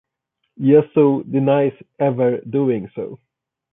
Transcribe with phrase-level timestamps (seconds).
[0.59, 3.19] Yazov denies ever doing so.